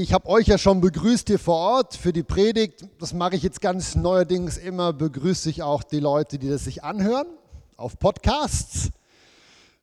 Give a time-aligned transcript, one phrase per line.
[0.00, 2.86] Ich habe euch ja schon begrüßt hier vor Ort für die Predigt.
[3.00, 4.92] Das mache ich jetzt ganz neuerdings immer.
[4.92, 7.26] Begrüße ich auch die Leute, die das sich anhören
[7.76, 8.90] auf Podcasts.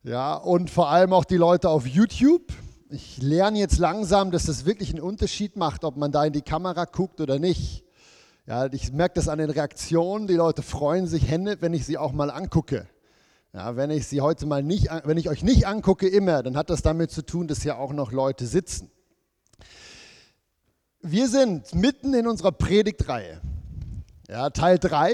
[0.04, 2.54] Ja, und vor allem auch die Leute auf YouTube.
[2.90, 6.44] Ich lerne jetzt langsam, dass das wirklich einen Unterschied macht, ob man da in die
[6.44, 7.84] Kamera guckt oder nicht.
[8.48, 10.28] Ja, ich merke das an den Reaktionen.
[10.28, 12.88] Die Leute freuen sich Hände, wenn ich sie auch mal angucke.
[13.52, 16.70] Ja, wenn ich sie heute mal nicht, wenn ich euch nicht angucke immer, dann hat
[16.70, 18.90] das damit zu tun, dass hier auch noch Leute sitzen.
[21.08, 23.40] Wir sind mitten in unserer Predigtreihe.
[24.28, 25.14] Ja, Teil 3.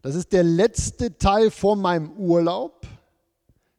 [0.00, 2.86] Das ist der letzte Teil vor meinem Urlaub.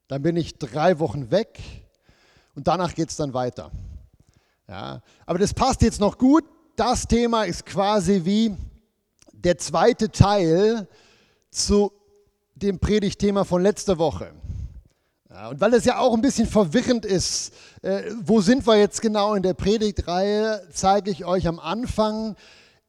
[0.06, 1.58] Dann bin ich drei Wochen weg
[2.54, 3.70] und danach geht es dann weiter.
[4.68, 6.44] Ja, aber das passt jetzt noch gut.
[6.76, 8.54] Das Thema ist quasi wie
[9.32, 10.86] der zweite Teil
[11.50, 11.90] zu
[12.54, 14.30] dem Predigtthema von letzter Woche.
[15.34, 17.52] Ja, und weil es ja auch ein bisschen verwirrend ist,
[17.82, 22.36] äh, wo sind wir jetzt genau in der Predigtreihe, zeige ich euch am Anfang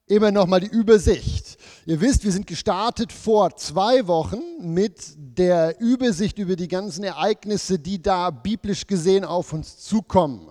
[0.05, 1.57] immer noch mal die Übersicht.
[1.87, 7.79] Ihr wisst, wir sind gestartet vor zwei Wochen mit der Übersicht über die ganzen Ereignisse,
[7.79, 10.47] die da biblisch gesehen auf uns zukommen.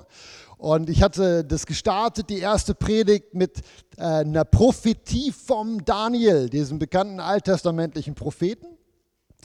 [0.58, 3.60] Und ich hatte das gestartet, die erste Predigt mit
[3.98, 8.66] äh, einer Prophetie vom Daniel, diesem bekannten alttestamentlichen Propheten.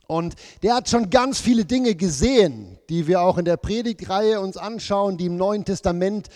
[0.10, 4.58] Und der hat schon ganz viele Dinge gesehen, die wir auch in der Predigtreihe uns
[4.58, 6.30] anschauen, die im Neuen Testament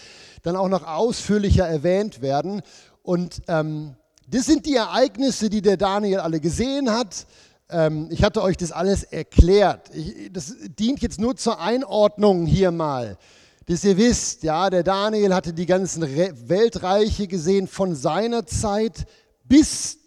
[0.44, 2.62] dann auch noch ausführlicher erwähnt werden.
[3.02, 3.96] Und ähm,
[4.28, 7.26] das sind die Ereignisse, die der Daniel alle gesehen hat.
[7.68, 9.90] Ähm, ich hatte euch das alles erklärt.
[9.92, 13.18] Ich, das dient jetzt nur zur Einordnung hier mal,
[13.66, 16.04] dass ihr wisst, ja, der Daniel hatte die ganzen
[16.48, 19.08] Weltreiche gesehen von seiner Zeit
[19.46, 19.98] bis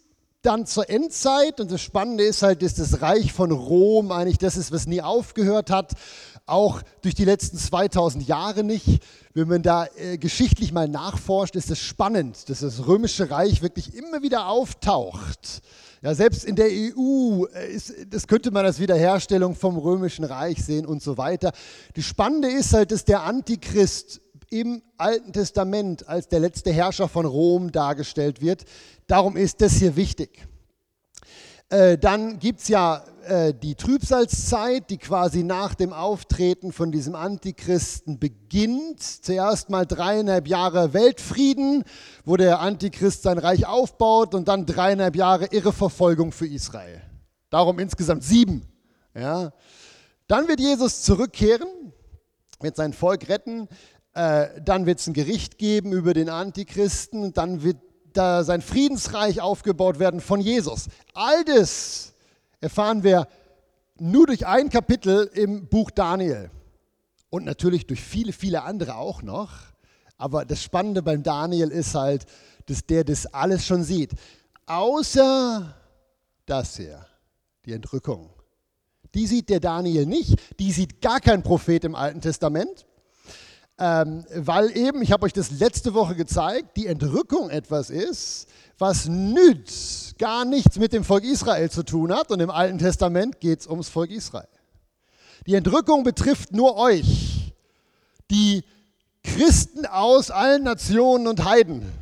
[0.46, 1.60] dann zur Endzeit.
[1.60, 5.02] Und das Spannende ist halt, dass das Reich von Rom eigentlich das ist, was nie
[5.02, 5.92] aufgehört hat.
[6.46, 9.02] Auch durch die letzten 2000 Jahre nicht.
[9.34, 13.94] Wenn man da äh, geschichtlich mal nachforscht, ist es spannend, dass das römische Reich wirklich
[13.94, 15.62] immer wieder auftaucht.
[16.02, 20.64] Ja, selbst in der EU, äh, ist, das könnte man als Wiederherstellung vom römischen Reich
[20.64, 21.52] sehen und so weiter.
[21.94, 24.20] Das Spannende ist halt, dass der Antichrist
[24.50, 28.64] im Alten Testament als der letzte Herrscher von Rom dargestellt wird.
[29.06, 30.46] Darum ist das hier wichtig.
[31.68, 37.16] Äh, dann gibt es ja äh, die Trübsalzeit, die quasi nach dem Auftreten von diesem
[37.16, 39.02] Antichristen beginnt.
[39.02, 41.82] Zuerst mal dreieinhalb Jahre Weltfrieden,
[42.24, 47.02] wo der Antichrist sein Reich aufbaut und dann dreieinhalb Jahre Irreverfolgung für Israel.
[47.50, 48.62] Darum insgesamt sieben.
[49.12, 49.52] Ja.
[50.28, 51.68] Dann wird Jesus zurückkehren,
[52.60, 53.68] wird sein Volk retten.
[54.16, 57.34] Äh, dann wird es ein Gericht geben über den Antichristen.
[57.34, 57.76] Dann wird
[58.14, 60.86] da sein Friedensreich aufgebaut werden von Jesus.
[61.12, 62.14] All das
[62.62, 63.28] erfahren wir
[63.98, 66.50] nur durch ein Kapitel im Buch Daniel.
[67.28, 69.52] Und natürlich durch viele, viele andere auch noch.
[70.16, 72.24] Aber das Spannende beim Daniel ist halt,
[72.64, 74.12] dass der das alles schon sieht.
[74.64, 75.74] Außer
[76.46, 77.04] das hier,
[77.66, 78.30] die Entrückung.
[79.14, 80.36] Die sieht der Daniel nicht.
[80.58, 82.86] Die sieht gar kein Prophet im Alten Testament.
[83.78, 88.46] Ähm, weil eben, ich habe euch das letzte Woche gezeigt, die Entrückung etwas ist,
[88.78, 92.30] was nützt, gar nichts mit dem Volk Israel zu tun hat.
[92.30, 94.48] Und im Alten Testament geht es ums Volk Israel.
[95.46, 97.54] Die Entrückung betrifft nur euch,
[98.30, 98.64] die
[99.22, 101.92] Christen aus allen Nationen und Heiden.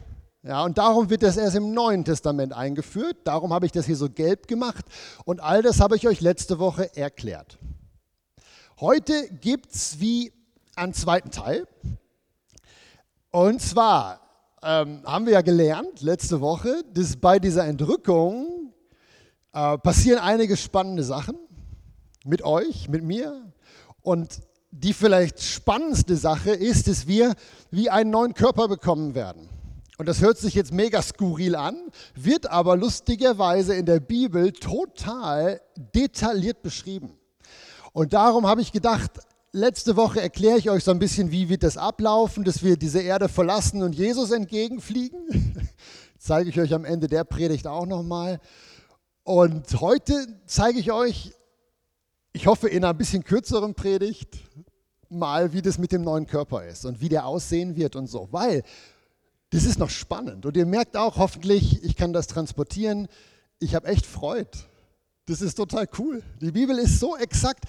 [0.43, 3.17] Ja, und darum wird das erst im Neuen Testament eingeführt.
[3.25, 4.85] Darum habe ich das hier so gelb gemacht.
[5.25, 7.59] Und all das habe ich euch letzte Woche erklärt.
[8.79, 10.33] Heute gibt es wie
[10.77, 11.67] einen zweiten Teil.
[13.31, 14.21] Und zwar
[14.63, 18.73] ähm, haben wir ja gelernt letzte Woche, dass bei dieser Entrückung
[19.53, 21.37] äh, passieren einige spannende Sachen
[22.25, 23.53] mit euch, mit mir.
[24.03, 24.41] Und
[24.71, 27.35] die vielleicht spannendste Sache ist, dass wir
[27.71, 29.49] wie einen neuen Körper bekommen werden.
[29.97, 31.77] Und das hört sich jetzt mega skurril an,
[32.17, 35.61] wird aber lustigerweise in der Bibel total
[35.95, 37.17] detailliert beschrieben.
[37.93, 39.13] Und darum habe ich gedacht,
[39.55, 43.01] letzte Woche erkläre ich euch so ein bisschen, wie wird das ablaufen, dass wir diese
[43.01, 45.69] Erde verlassen und Jesus entgegenfliegen.
[46.19, 48.41] zeige ich euch am Ende der Predigt auch nochmal.
[49.23, 51.33] Und heute zeige ich euch,
[52.33, 54.39] ich hoffe in einer bisschen kürzeren Predigt,
[55.09, 58.29] mal, wie das mit dem neuen Körper ist und wie der aussehen wird und so.
[58.33, 58.65] Weil
[59.51, 60.45] das ist noch spannend.
[60.47, 63.07] Und ihr merkt auch hoffentlich, ich kann das transportieren.
[63.61, 64.51] Ich habe echt Freude
[65.27, 66.23] das ist total cool.
[66.41, 67.65] Die Bibel ist so exakt.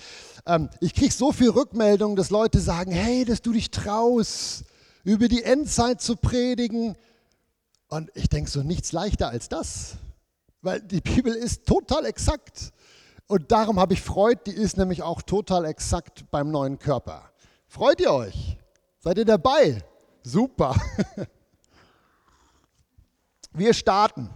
[0.45, 4.65] Ähm, ich kriege so viel Rückmeldungen, dass Leute sagen, hey, dass du dich traust,
[5.03, 6.97] über die Endzeit zu predigen.
[7.87, 9.95] Und ich denke so, nichts leichter als das.
[10.61, 12.73] Weil die Bibel ist total exakt.
[13.27, 17.31] Und darum habe ich Freude, die ist nämlich auch total exakt beim neuen Körper.
[17.67, 18.57] Freut ihr euch?
[18.99, 19.83] Seid ihr dabei?
[20.23, 20.75] Super.
[23.53, 24.29] Wir starten.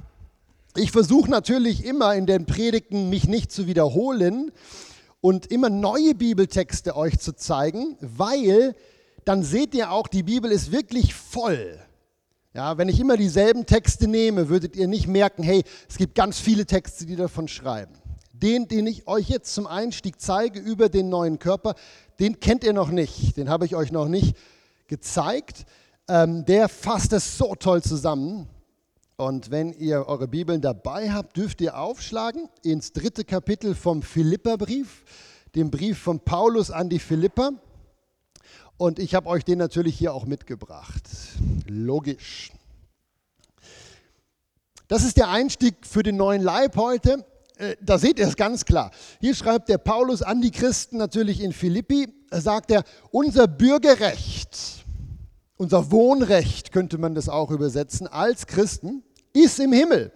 [0.76, 4.52] Ich versuche natürlich immer in den Predigten mich nicht zu wiederholen
[5.20, 8.76] und immer neue Bibeltexte euch zu zeigen, weil
[9.26, 11.80] dann seht ihr auch, die Bibel ist wirklich voll.
[12.54, 16.40] Ja, wenn ich immer dieselben Texte nehme, würdet ihr nicht merken, hey, es gibt ganz
[16.40, 17.94] viele Texte, die davon schreiben.
[18.32, 21.76] Den, den ich euch jetzt zum Einstieg zeige über den neuen Körper,
[22.20, 24.36] den kennt ihr noch nicht, den habe ich euch noch nicht
[24.88, 25.66] gezeigt.
[26.08, 28.48] Ähm, der fasst es so toll zusammen.
[29.20, 35.04] Und wenn ihr eure Bibeln dabei habt, dürft ihr aufschlagen ins dritte Kapitel vom Philipperbrief,
[35.56, 37.52] dem Brief von Paulus an die Philipper.
[38.78, 41.04] Und ich habe euch den natürlich hier auch mitgebracht.
[41.68, 42.54] Logisch.
[44.88, 47.26] Das ist der Einstieg für den neuen Leib heute.
[47.58, 48.90] Äh, da seht ihr es ganz klar.
[49.20, 54.86] Hier schreibt der Paulus an die Christen natürlich in Philippi, sagt er, unser Bürgerrecht,
[55.58, 59.04] unser Wohnrecht könnte man das auch übersetzen, als Christen
[59.34, 60.12] ist im Himmel,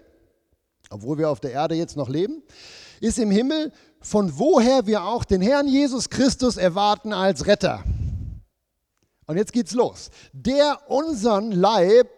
[0.89, 2.43] obwohl wir auf der Erde jetzt noch leben,
[2.99, 7.83] ist im Himmel, von woher wir auch den Herrn Jesus Christus erwarten als Retter.
[9.25, 10.09] Und jetzt geht's los.
[10.33, 12.09] Der unseren Leib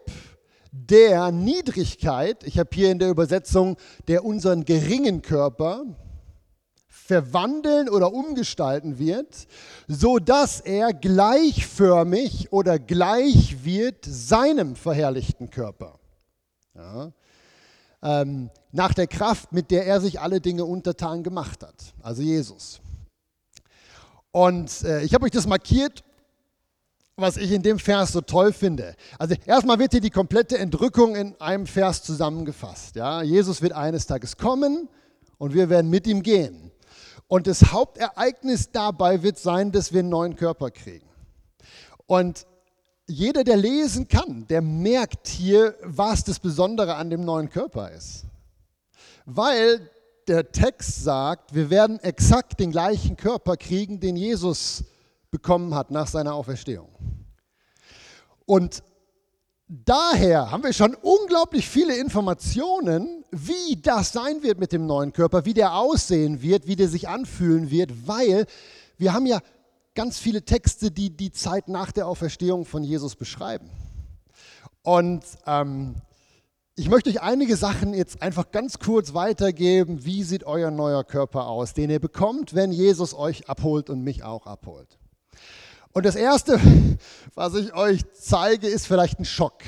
[0.71, 3.77] der Niedrigkeit, ich habe hier in der Übersetzung
[4.07, 5.85] der unseren geringen Körper,
[6.87, 9.47] verwandeln oder umgestalten wird,
[9.87, 15.99] so dass er gleichförmig oder gleich wird seinem verherrlichten Körper.
[16.75, 17.11] Ja.
[18.03, 22.81] Ähm, nach der Kraft, mit der er sich alle Dinge untertan gemacht hat, also Jesus.
[24.31, 26.03] Und äh, ich habe euch das markiert,
[27.15, 28.95] was ich in dem Vers so toll finde.
[29.17, 32.97] Also erstmal wird hier die komplette Entrückung in einem Vers zusammengefasst.
[32.97, 33.21] Ja.
[33.23, 34.89] Jesus wird eines Tages kommen
[35.37, 36.71] und wir werden mit ihm gehen.
[37.27, 41.07] Und das Hauptereignis dabei wird sein, dass wir einen neuen Körper kriegen.
[42.05, 42.45] Und
[43.07, 48.25] jeder, der lesen kann, der merkt hier, was das Besondere an dem neuen Körper ist.
[49.25, 49.89] Weil
[50.27, 54.83] der Text sagt, wir werden exakt den gleichen Körper kriegen, den Jesus
[55.29, 56.89] bekommen hat nach seiner Auferstehung.
[58.45, 58.83] Und
[59.67, 65.45] daher haben wir schon unglaublich viele Informationen, wie das sein wird mit dem neuen Körper,
[65.45, 68.45] wie der aussehen wird, wie der sich anfühlen wird, weil
[68.97, 69.41] wir haben ja
[69.95, 73.69] ganz viele Texte, die die Zeit nach der Auferstehung von Jesus beschreiben.
[74.83, 75.95] Und ähm,
[76.75, 80.03] ich möchte euch einige Sachen jetzt einfach ganz kurz weitergeben.
[80.03, 84.23] Wie sieht euer neuer Körper aus, den ihr bekommt, wenn Jesus euch abholt und mich
[84.23, 84.99] auch abholt?
[85.93, 86.59] Und das Erste,
[87.33, 89.63] was ich euch zeige, ist vielleicht ein Schock.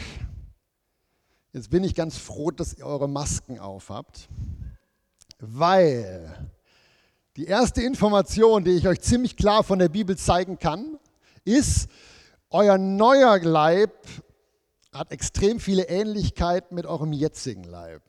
[1.54, 4.28] Jetzt bin ich ganz froh, dass ihr eure Masken aufhabt,
[5.40, 6.52] weil
[7.38, 10.98] die erste Information, die ich euch ziemlich klar von der Bibel zeigen kann,
[11.46, 11.88] ist,
[12.50, 13.94] euer neuer Leib
[14.92, 18.02] hat extrem viele Ähnlichkeiten mit eurem jetzigen Leib.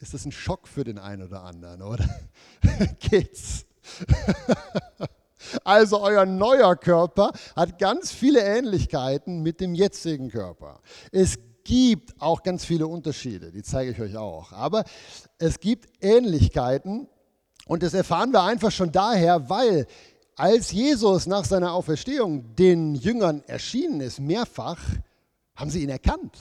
[0.00, 2.08] Ist das ein Schock für den einen oder anderen, oder?
[2.98, 3.66] Geht's?
[5.64, 10.80] also euer neuer Körper hat ganz viele Ähnlichkeiten mit dem jetzigen Körper.
[11.10, 14.52] Es gibt auch ganz viele Unterschiede, die zeige ich euch auch.
[14.52, 14.84] Aber
[15.38, 17.08] es gibt Ähnlichkeiten
[17.72, 19.86] und das erfahren wir einfach schon daher, weil
[20.36, 24.78] als Jesus nach seiner Auferstehung den Jüngern erschienen ist, mehrfach,
[25.56, 26.36] haben sie ihn erkannt.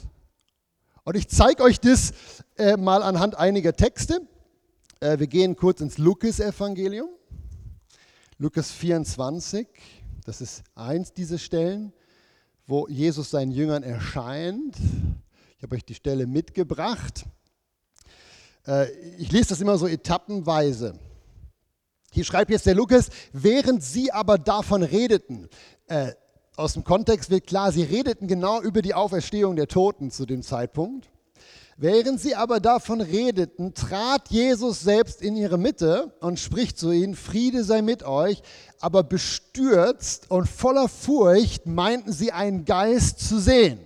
[1.06, 2.12] Und ich zeige euch das
[2.58, 4.20] äh, mal anhand einiger Texte.
[5.00, 7.08] Äh, wir gehen kurz ins Lukas-Evangelium.
[8.38, 9.70] Lukas 24,
[10.26, 11.94] das ist eins dieser Stellen,
[12.68, 14.76] wo Jesus seinen Jüngern erscheint.
[15.56, 17.24] Ich habe euch die Stelle mitgebracht.
[18.68, 21.00] Äh, ich lese das immer so etappenweise.
[22.14, 25.48] Hier schreibt jetzt der Lukas, während sie aber davon redeten,
[25.88, 26.12] äh,
[26.58, 30.44] aus dem Kontext wird klar, sie redeten genau über die Auferstehung der Toten zu dem
[30.44, 31.10] Zeitpunkt.
[31.78, 37.16] Während sie aber davon redeten, trat Jesus selbst in ihre Mitte und spricht zu ihnen,
[37.16, 38.44] Friede sei mit euch,
[38.82, 43.80] aber bestürzt und voller Furcht meinten sie einen Geist zu sehen.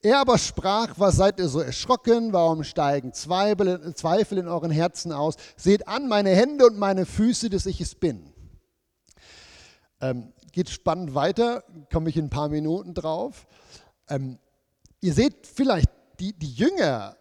[0.00, 2.32] Er aber sprach, was seid ihr so erschrocken?
[2.32, 5.34] Warum steigen Zweifel, in euren Herzen aus?
[5.56, 8.32] Seht an meine Hände und meine Füße, dass ich es bin.
[10.00, 13.48] Ähm, geht spannend weiter, komme ich in ein paar Minuten drauf.
[14.08, 14.38] Ähm,
[15.00, 15.90] ihr seht vielleicht,
[16.20, 17.16] die, die Jünger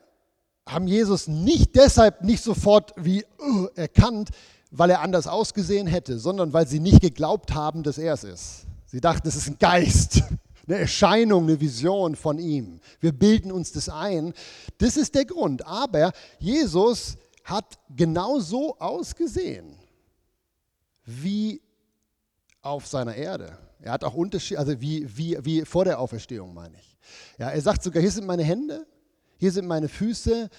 [0.68, 4.30] haben Jesus nicht deshalb nicht sofort wie uh, erkannt,
[4.70, 8.66] weil er anders ausgesehen hätte, sondern weil sie nicht geglaubt haben, dass er es ist.
[8.86, 10.24] Sie dachten, es ist ein Geist
[10.68, 12.80] eine Erscheinung, eine Vision von ihm.
[13.00, 14.34] Wir bilden uns das ein.
[14.78, 15.66] Das ist der Grund.
[15.66, 19.78] Aber Jesus hat genau so ausgesehen
[21.06, 21.62] wie
[22.62, 23.58] auf seiner Erde.
[23.80, 26.98] Er hat auch Unterschied, also wie, wie, wie vor der Auferstehung meine ich.
[27.38, 28.86] Ja, er sagt sogar, hier sind meine Hände,
[29.38, 30.50] hier sind meine Füße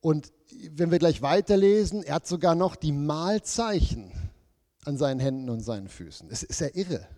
[0.00, 0.32] und
[0.70, 4.12] wenn wir gleich weiterlesen, er hat sogar noch die Malzeichen
[4.84, 6.28] an seinen Händen und seinen Füßen.
[6.30, 7.08] Es ist ja irre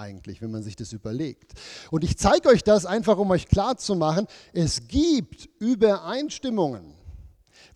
[0.00, 1.52] eigentlich, wenn man sich das überlegt.
[1.90, 6.94] Und ich zeige euch das einfach, um euch klarzumachen, es gibt Übereinstimmungen.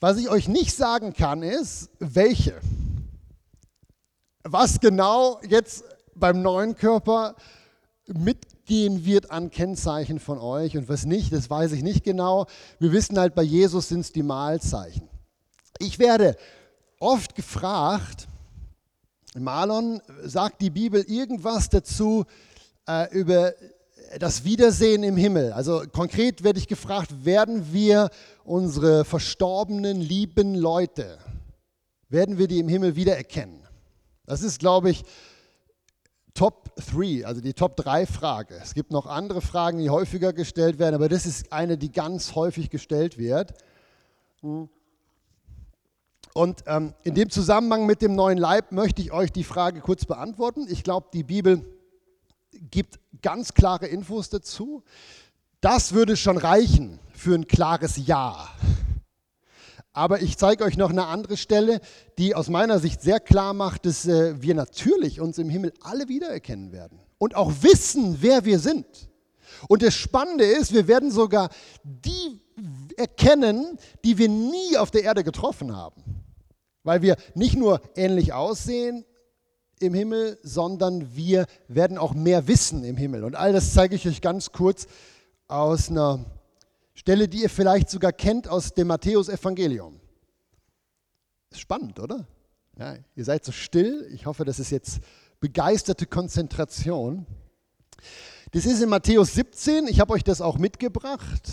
[0.01, 2.61] Was ich euch nicht sagen kann, ist, welche.
[4.43, 7.37] Was genau jetzt beim neuen Körper
[8.07, 12.47] mitgehen wird an Kennzeichen von euch und was nicht, das weiß ich nicht genau.
[12.79, 15.09] Wir wissen halt, bei Jesus sind es die Mahlzeichen.
[15.79, 16.37] Ich werde
[16.99, 18.29] oft gefragt,
[19.43, 22.25] Marlon, sagt die Bibel irgendwas dazu
[22.87, 23.53] äh, über
[24.19, 25.53] das Wiedersehen im Himmel?
[25.53, 28.11] Also konkret werde ich gefragt, werden wir
[28.45, 31.19] unsere verstorbenen, lieben Leute,
[32.09, 33.61] werden wir die im Himmel wiedererkennen?
[34.27, 35.05] Das ist, glaube ich,
[36.33, 38.55] Top 3, also die Top 3 Frage.
[38.63, 42.35] Es gibt noch andere Fragen, die häufiger gestellt werden, aber das ist eine, die ganz
[42.35, 43.55] häufig gestellt wird.
[46.35, 50.05] Und ähm, in dem Zusammenhang mit dem neuen Leib möchte ich euch die Frage kurz
[50.05, 50.67] beantworten.
[50.69, 51.65] Ich glaube, die Bibel
[52.73, 54.83] gibt ganz klare Infos dazu.
[55.61, 58.49] Das würde schon reichen für ein klares Ja.
[59.93, 61.81] Aber ich zeige euch noch eine andere Stelle,
[62.19, 66.09] die aus meiner Sicht sehr klar macht, dass äh, wir natürlich uns im Himmel alle
[66.09, 68.87] wiedererkennen werden und auch wissen, wer wir sind.
[69.69, 71.49] Und das Spannende ist, wir werden sogar
[71.85, 72.41] die
[72.97, 76.24] erkennen, die wir nie auf der Erde getroffen haben.
[76.85, 79.05] Weil wir nicht nur ähnlich aussehen
[79.81, 83.25] im Himmel, sondern wir werden auch mehr wissen im Himmel.
[83.25, 84.87] Und all das zeige ich euch ganz kurz
[85.49, 86.25] aus einer
[86.95, 90.01] Stelle, die ihr vielleicht sogar kennt aus dem Matthäus-Evangelium.
[91.51, 92.27] Ist spannend, oder?
[92.79, 94.09] Ja, ihr seid so still.
[94.13, 95.01] Ich hoffe, das ist jetzt
[95.41, 97.27] begeisterte Konzentration.
[98.53, 99.89] Das ist in Matthäus 17.
[99.89, 101.51] Ich habe euch das auch mitgebracht.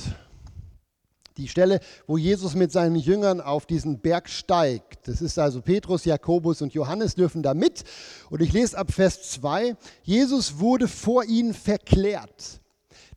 [1.37, 5.07] Die Stelle, wo Jesus mit seinen Jüngern auf diesen Berg steigt.
[5.07, 7.83] Das ist also Petrus, Jakobus und Johannes dürfen da mit.
[8.29, 9.75] Und ich lese ab Vers 2.
[10.03, 12.59] Jesus wurde vor ihnen verklärt.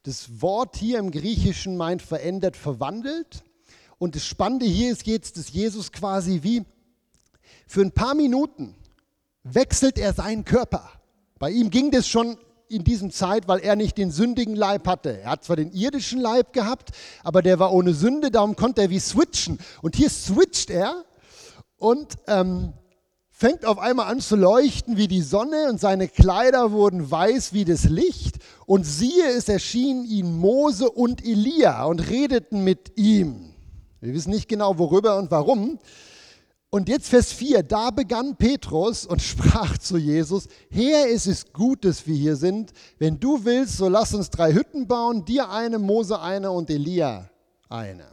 [0.04, 3.42] Das Wort hier im Griechischen meint verändert, verwandelt.
[3.98, 6.64] Und das Spannende hier ist jetzt, dass Jesus quasi wie
[7.66, 8.76] für ein paar Minuten
[9.42, 10.90] wechselt er seinen Körper.
[11.38, 12.36] Bei ihm ging das schon
[12.68, 15.20] in diesem Zeit, weil er nicht den sündigen Leib hatte.
[15.20, 16.90] Er hat zwar den irdischen Leib gehabt,
[17.22, 19.58] aber der war ohne Sünde, darum konnte er wie switchen.
[19.82, 21.04] Und hier switcht er
[21.76, 22.72] und ähm,
[23.30, 27.64] fängt auf einmal an zu leuchten wie die Sonne und seine Kleider wurden weiß wie
[27.64, 28.36] das Licht.
[28.66, 33.54] Und siehe, es erschienen ihnen Mose und Elia und redeten mit ihm.
[34.00, 35.78] Wir wissen nicht genau worüber und warum.
[36.74, 41.84] Und jetzt Vers 4, da begann Petrus und sprach zu Jesus, Herr, es ist gut,
[41.84, 42.72] dass wir hier sind.
[42.98, 47.30] Wenn du willst, so lass uns drei Hütten bauen, dir eine, Mose eine und Elia
[47.68, 48.08] eine.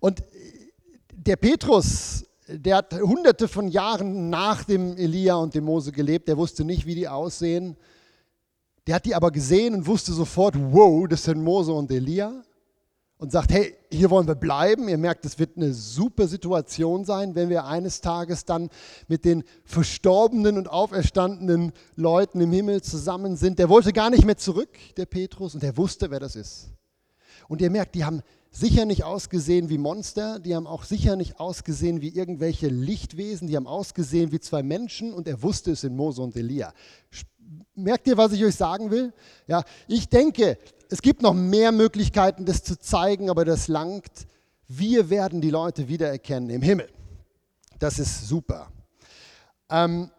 [0.00, 0.24] Und
[1.12, 6.38] der Petrus der hat hunderte von Jahren nach dem Elia und dem Mose gelebt, der
[6.38, 7.76] wusste nicht, wie die aussehen.
[8.86, 12.42] Der hat die aber gesehen und wusste sofort, wow, das sind Mose und Elia.
[13.18, 14.88] Und sagt, hey, hier wollen wir bleiben.
[14.88, 18.68] Ihr merkt, es wird eine super Situation sein, wenn wir eines Tages dann
[19.08, 23.58] mit den verstorbenen und auferstandenen Leuten im Himmel zusammen sind.
[23.58, 26.68] Der wollte gar nicht mehr zurück, der Petrus, und der wusste, wer das ist.
[27.48, 31.38] Und ihr merkt, die haben sicher nicht ausgesehen wie Monster, die haben auch sicher nicht
[31.38, 35.94] ausgesehen wie irgendwelche Lichtwesen, die haben ausgesehen wie zwei Menschen und er wusste es in
[35.94, 36.72] Mose und Elia.
[37.74, 39.12] Merkt ihr, was ich euch sagen will?
[39.46, 44.26] Ja, ich denke, es gibt noch mehr Möglichkeiten, das zu zeigen, aber das langt.
[44.68, 46.88] Wir werden die Leute wiedererkennen im Himmel.
[47.78, 48.70] Das ist super.
[49.68, 50.10] Ähm,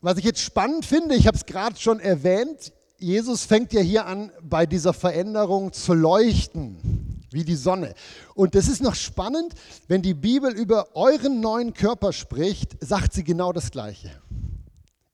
[0.00, 4.06] was ich jetzt spannend finde, ich habe es gerade schon erwähnt, Jesus fängt ja hier
[4.06, 7.94] an, bei dieser Veränderung zu leuchten wie die Sonne.
[8.34, 9.54] Und das ist noch spannend,
[9.88, 14.10] wenn die Bibel über euren neuen Körper spricht, sagt sie genau das Gleiche.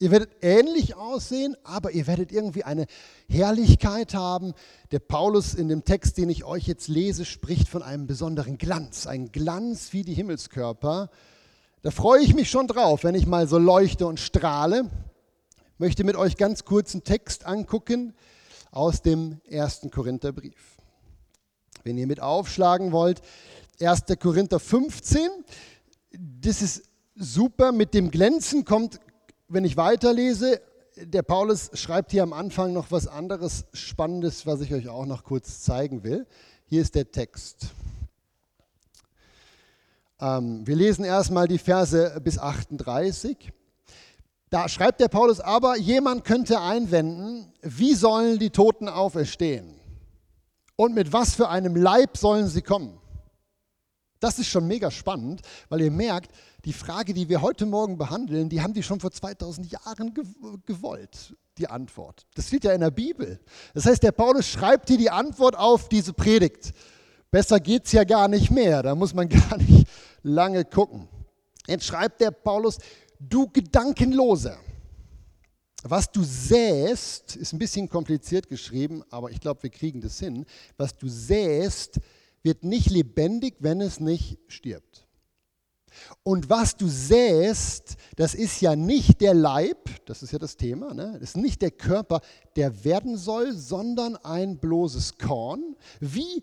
[0.02, 2.86] Ihr werdet ähnlich aussehen, aber ihr werdet irgendwie eine
[3.28, 4.52] Herrlichkeit haben.
[4.90, 9.06] Der Paulus in dem Text, den ich euch jetzt lese, spricht von einem besonderen Glanz,
[9.06, 11.08] ein Glanz wie die Himmelskörper.
[11.82, 14.90] Da freue ich mich schon drauf, wenn ich mal so leuchte und strahle.
[15.74, 18.12] Ich möchte mit euch ganz kurz einen Text angucken
[18.72, 20.78] aus dem ersten Korintherbrief
[21.84, 23.20] wenn ihr mit aufschlagen wollt.
[23.80, 24.04] 1.
[24.20, 25.28] Korinther 15.
[26.12, 26.82] Das ist
[27.16, 27.72] super.
[27.72, 29.00] Mit dem Glänzen kommt,
[29.48, 30.60] wenn ich weiterlese,
[30.96, 35.24] der Paulus schreibt hier am Anfang noch was anderes Spannendes, was ich euch auch noch
[35.24, 36.26] kurz zeigen will.
[36.66, 37.66] Hier ist der Text.
[40.20, 43.52] Ähm, wir lesen erstmal die Verse bis 38.
[44.50, 49.74] Da schreibt der Paulus aber, jemand könnte einwenden, wie sollen die Toten auferstehen?
[50.76, 52.98] Und mit was für einem Leib sollen sie kommen?
[54.20, 56.30] Das ist schon mega spannend, weil ihr merkt,
[56.64, 60.14] die Frage, die wir heute Morgen behandeln, die haben die schon vor 2000 Jahren
[60.64, 62.26] gewollt, die Antwort.
[62.34, 63.40] Das steht ja in der Bibel.
[63.74, 66.72] Das heißt, der Paulus schreibt hier die Antwort auf diese Predigt.
[67.30, 69.88] Besser geht es ja gar nicht mehr, da muss man gar nicht
[70.22, 71.08] lange gucken.
[71.66, 72.78] Jetzt schreibt der Paulus,
[73.18, 74.58] du Gedankenloser.
[75.84, 80.46] Was du säst, ist ein bisschen kompliziert geschrieben, aber ich glaube, wir kriegen das hin.
[80.76, 81.98] Was du säst,
[82.44, 85.08] wird nicht lebendig, wenn es nicht stirbt.
[86.22, 90.94] Und was du säst, das ist ja nicht der Leib, das ist ja das Thema,
[90.94, 91.12] ne?
[91.20, 92.20] das ist nicht der Körper,
[92.56, 96.42] der werden soll, sondern ein bloßes Korn, wie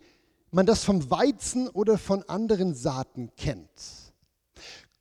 [0.52, 3.70] man das vom Weizen oder von anderen Saaten kennt.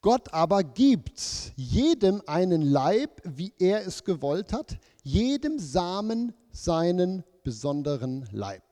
[0.01, 1.21] Gott aber gibt
[1.57, 8.63] jedem einen Leib, wie er es gewollt hat, jedem Samen seinen besonderen Leib.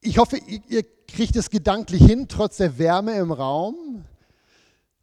[0.00, 4.04] Ich hoffe, ihr kriegt es gedanklich hin, trotz der Wärme im Raum.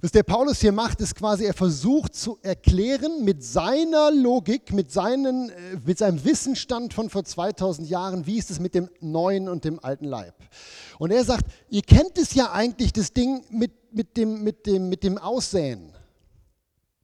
[0.03, 4.91] Was der Paulus hier macht, ist quasi, er versucht zu erklären mit seiner Logik, mit,
[4.91, 5.53] seinen, äh,
[5.85, 9.79] mit seinem Wissensstand von vor 2000 Jahren, wie ist es mit dem neuen und dem
[9.81, 10.35] alten Leib.
[10.99, 14.89] Und er sagt, ihr kennt es ja eigentlich, das Ding mit, mit, dem, mit, dem,
[14.89, 15.93] mit dem Aussäen.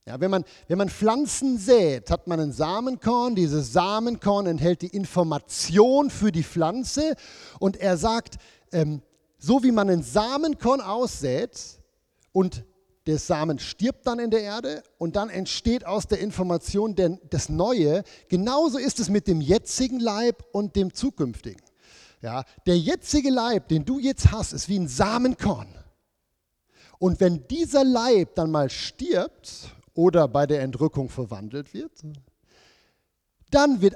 [0.05, 3.35] Ja, wenn, man, wenn man Pflanzen sät, hat man ein Samenkorn.
[3.35, 7.13] Dieses Samenkorn enthält die Information für die Pflanze.
[7.59, 8.37] Und er sagt,
[8.71, 9.01] ähm,
[9.37, 11.79] so wie man ein Samenkorn aussät
[12.31, 12.63] und
[13.07, 16.95] der Samen stirbt dann in der Erde und dann entsteht aus der Information
[17.29, 18.03] das Neue.
[18.27, 21.61] Genauso ist es mit dem jetzigen Leib und dem zukünftigen.
[22.21, 25.73] Ja, der jetzige Leib, den du jetzt hast, ist wie ein Samenkorn.
[26.99, 31.93] Und wenn dieser Leib dann mal stirbt oder bei der Entrückung verwandelt wird,
[33.49, 33.95] dann wird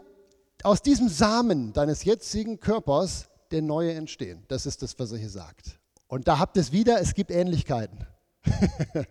[0.63, 4.43] aus diesem Samen deines jetzigen Körpers der neue entstehen.
[4.47, 5.79] Das ist das, was er hier sagt.
[6.07, 8.05] Und da habt ihr es wieder, es gibt Ähnlichkeiten.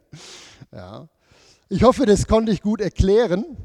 [0.72, 1.09] ja.
[1.68, 3.57] Ich hoffe, das konnte ich gut erklären.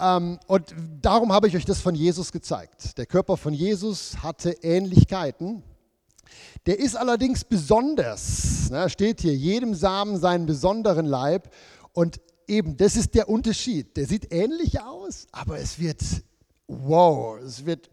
[0.00, 2.98] Ähm, und darum habe ich euch das von Jesus gezeigt.
[2.98, 5.62] Der Körper von Jesus hatte Ähnlichkeiten.
[6.66, 8.70] Der ist allerdings besonders.
[8.70, 11.52] Ne, steht hier, jedem Samen seinen besonderen Leib.
[11.92, 13.96] Und eben, das ist der Unterschied.
[13.96, 16.00] Der sieht ähnlich aus, aber es wird,
[16.66, 17.90] wow, es wird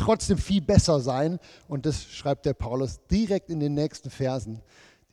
[0.00, 1.38] trotzdem viel besser sein.
[1.68, 4.62] Und das schreibt der Paulus direkt in den nächsten Versen.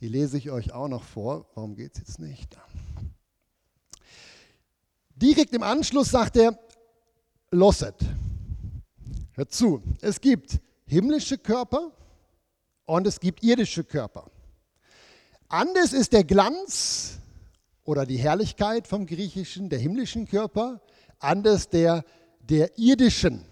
[0.00, 1.46] Die lese ich euch auch noch vor.
[1.54, 2.56] Warum geht es jetzt nicht?
[5.14, 6.58] Direkt im Anschluss sagt er,
[7.50, 7.96] losset.
[9.32, 11.92] Hört zu, es gibt himmlische Körper
[12.86, 14.30] und es gibt irdische Körper.
[15.48, 17.18] Anders ist der Glanz
[17.84, 20.80] oder die Herrlichkeit vom griechischen, der himmlischen Körper,
[21.18, 22.04] anders der,
[22.40, 23.44] der irdischen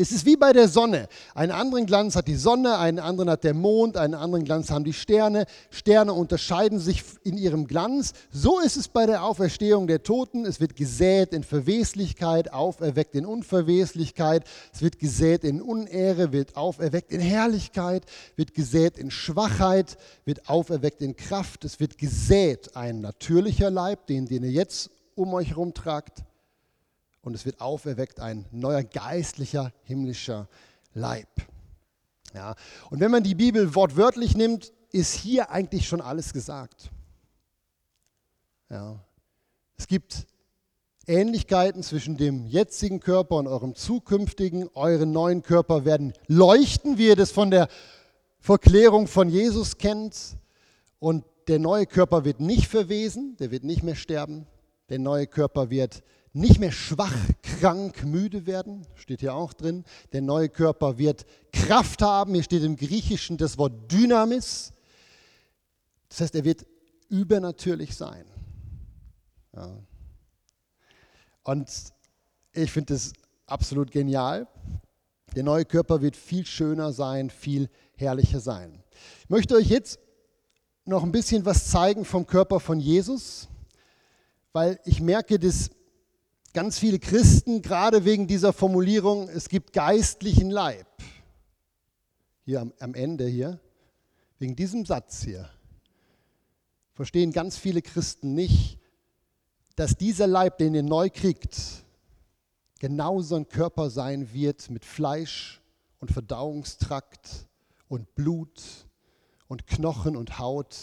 [0.00, 1.08] es ist wie bei der Sonne.
[1.34, 4.84] Einen anderen Glanz hat die Sonne, einen anderen hat der Mond, einen anderen Glanz haben
[4.84, 5.44] die Sterne.
[5.70, 8.12] Sterne unterscheiden sich in ihrem Glanz.
[8.30, 10.46] So ist es bei der Auferstehung der Toten.
[10.46, 14.44] Es wird gesät in Verweslichkeit, auferweckt in Unverweslichkeit.
[14.72, 18.04] Es wird gesät in Unehre, wird auferweckt in Herrlichkeit,
[18.36, 21.64] wird gesät in Schwachheit, wird auferweckt in Kraft.
[21.64, 26.22] Es wird gesät ein natürlicher Leib, den, den ihr jetzt um euch herum tragt
[27.28, 30.48] und es wird auferweckt ein neuer geistlicher himmlischer
[30.94, 31.28] Leib.
[32.32, 32.54] Ja,
[32.88, 36.90] und wenn man die Bibel wortwörtlich nimmt, ist hier eigentlich schon alles gesagt.
[38.70, 39.04] Ja,
[39.76, 40.26] es gibt
[41.06, 44.70] Ähnlichkeiten zwischen dem jetzigen Körper und eurem zukünftigen.
[44.72, 47.68] Eure neuen Körper werden leuchten, wie ihr das von der
[48.40, 50.16] Verklärung von Jesus kennt.
[50.98, 54.46] Und der neue Körper wird nicht verwesen, der wird nicht mehr sterben.
[54.88, 56.02] Der neue Körper wird
[56.38, 59.84] nicht mehr schwach, krank, müde werden, steht hier auch drin.
[60.12, 64.72] Der neue Körper wird Kraft haben, hier steht im Griechischen das Wort Dynamis.
[66.08, 66.64] Das heißt, er wird
[67.08, 68.24] übernatürlich sein.
[69.54, 69.76] Ja.
[71.42, 71.68] Und
[72.52, 73.12] ich finde das
[73.46, 74.46] absolut genial.
[75.34, 78.82] Der neue Körper wird viel schöner sein, viel herrlicher sein.
[79.22, 79.98] Ich möchte euch jetzt
[80.84, 83.48] noch ein bisschen was zeigen vom Körper von Jesus,
[84.52, 85.70] weil ich merke, dass
[86.52, 90.86] ganz viele Christen, gerade wegen dieser Formulierung, es gibt geistlichen Leib,
[92.44, 93.60] hier am, am Ende hier,
[94.38, 95.50] wegen diesem Satz hier,
[96.92, 98.78] verstehen ganz viele Christen nicht,
[99.76, 101.84] dass dieser Leib, den ihr neu kriegt,
[102.80, 105.60] genauso ein Körper sein wird mit Fleisch
[106.00, 107.46] und Verdauungstrakt
[107.88, 108.60] und Blut
[109.48, 110.76] und Knochen und Haut,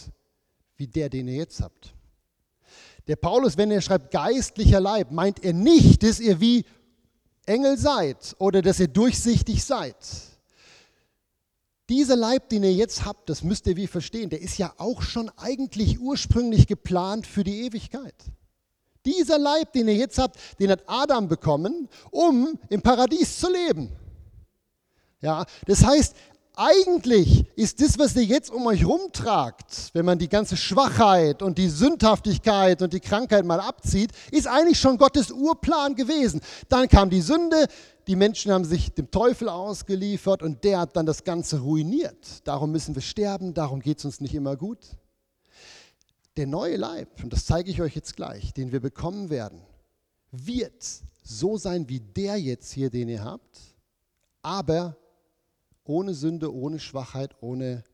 [0.76, 1.95] wie der, den ihr jetzt habt.
[3.06, 6.64] Der Paulus, wenn er schreibt geistlicher Leib, meint er nicht, dass ihr wie
[7.46, 9.96] Engel seid oder dass ihr durchsichtig seid.
[11.88, 15.02] Dieser Leib, den ihr jetzt habt, das müsst ihr wie verstehen, der ist ja auch
[15.02, 18.14] schon eigentlich ursprünglich geplant für die Ewigkeit.
[19.04, 23.92] Dieser Leib, den ihr jetzt habt, den hat Adam bekommen, um im Paradies zu leben.
[25.20, 26.16] Ja, das heißt,
[26.56, 31.58] eigentlich ist das, was ihr jetzt um euch rumtragt, wenn man die ganze Schwachheit und
[31.58, 36.40] die Sündhaftigkeit und die Krankheit mal abzieht, ist eigentlich schon Gottes Urplan gewesen.
[36.70, 37.66] Dann kam die Sünde,
[38.06, 42.46] die Menschen haben sich dem Teufel ausgeliefert und der hat dann das Ganze ruiniert.
[42.48, 44.78] Darum müssen wir sterben, darum geht es uns nicht immer gut.
[46.38, 49.60] Der neue Leib, und das zeige ich euch jetzt gleich, den wir bekommen werden,
[50.30, 50.84] wird
[51.22, 53.58] so sein wie der jetzt hier, den ihr habt,
[54.42, 54.96] aber
[55.88, 57.84] ohne Sünde, ohne Schwachheit, ohne,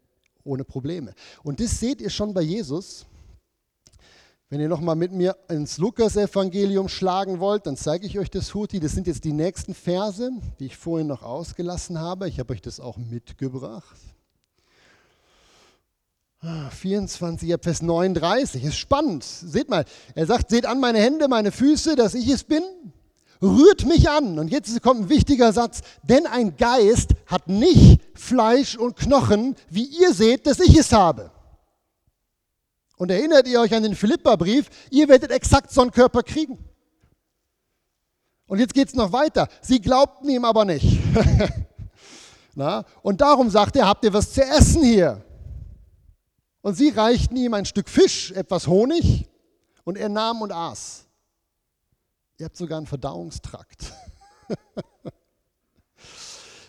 [0.45, 1.15] ohne Probleme.
[1.43, 3.07] Und das seht ihr schon bei Jesus.
[4.49, 8.81] Wenn ihr nochmal mit mir ins Lukas-Evangelium schlagen wollt, dann zeige ich euch das Huti.
[8.81, 12.29] Das sind jetzt die nächsten Verse, die ich vorhin noch ausgelassen habe.
[12.29, 13.97] Ich habe euch das auch mitgebracht.
[16.71, 19.25] 24, ah, Vers 39, ist spannend.
[19.25, 22.63] Seht mal, er sagt, seht an meine Hände, meine Füße, dass ich es bin
[23.43, 24.39] rührt mich an.
[24.39, 29.85] Und jetzt kommt ein wichtiger Satz, denn ein Geist hat nicht Fleisch und Knochen, wie
[29.85, 31.31] ihr seht, dass ich es habe.
[32.97, 36.59] Und erinnert ihr euch an den Philippa-Brief, ihr werdet exakt so einen Körper kriegen.
[38.47, 39.49] Und jetzt geht es noch weiter.
[39.61, 40.99] Sie glaubten ihm aber nicht.
[42.55, 42.85] Na?
[43.03, 45.25] Und darum sagt er, habt ihr was zu essen hier?
[46.61, 49.29] Und sie reichten ihm ein Stück Fisch, etwas Honig,
[49.85, 51.07] und er nahm und aß.
[52.43, 53.93] Ihr habt sogar einen Verdauungstrakt.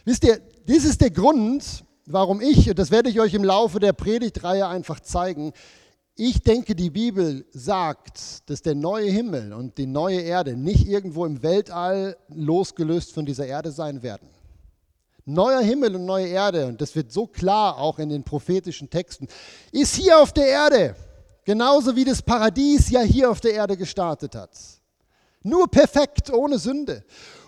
[0.05, 3.79] Wisst ihr, dies ist der Grund, warum ich, und das werde ich euch im Laufe
[3.79, 5.51] der Predigtreihe einfach zeigen,
[6.13, 11.25] ich denke, die Bibel sagt, dass der neue Himmel und die neue Erde nicht irgendwo
[11.25, 14.29] im Weltall losgelöst von dieser Erde sein werden.
[15.25, 19.27] Neuer Himmel und neue Erde, und das wird so klar auch in den prophetischen Texten,
[19.71, 20.95] ist hier auf der Erde,
[21.45, 24.82] genauso wie das Paradies ja hier auf der Erde gestartet hat.
[25.43, 27.03] Nur perfekt, ohne Sünde.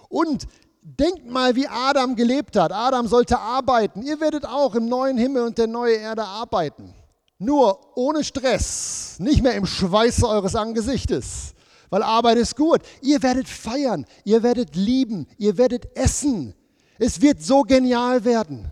[0.10, 0.47] Und
[0.81, 2.71] denkt mal, wie Adam gelebt hat.
[2.71, 4.03] Adam sollte arbeiten.
[4.03, 6.93] Ihr werdet auch im neuen Himmel und der neuen Erde arbeiten.
[7.38, 11.53] Nur ohne Stress, nicht mehr im Schweiße eures Angesichtes,
[11.89, 12.81] weil Arbeit ist gut.
[13.01, 16.53] Ihr werdet feiern, ihr werdet lieben, ihr werdet essen.
[16.97, 18.65] Es wird so genial werden.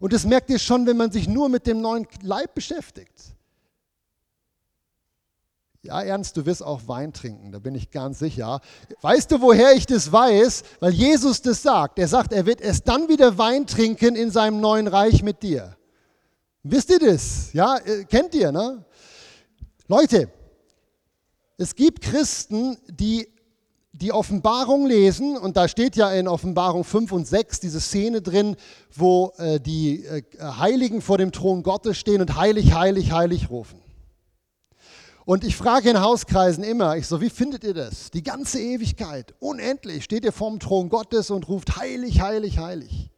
[0.00, 3.36] Und das merkt ihr schon, wenn man sich nur mit dem neuen Leib beschäftigt.
[5.82, 8.60] Ja, Ernst, du wirst auch Wein trinken, da bin ich ganz sicher.
[9.00, 10.62] Weißt du, woher ich das weiß?
[10.78, 11.98] Weil Jesus das sagt.
[11.98, 15.76] Er sagt, er wird erst dann wieder Wein trinken in seinem neuen Reich mit dir.
[16.62, 17.54] Wisst ihr das?
[17.54, 18.84] Ja, äh, kennt ihr, ne?
[19.88, 20.30] Leute,
[21.56, 23.26] es gibt Christen, die
[23.92, 28.56] die Offenbarung lesen, und da steht ja in Offenbarung 5 und 6 diese Szene drin,
[28.94, 33.80] wo äh, die äh, Heiligen vor dem Thron Gottes stehen und heilig, heilig, heilig rufen.
[35.30, 38.10] Und ich frage in Hauskreisen immer, ich so, wie findet ihr das?
[38.10, 43.12] Die ganze Ewigkeit, unendlich, steht ihr vorm Thron Gottes und ruft heilig, heilig, heilig.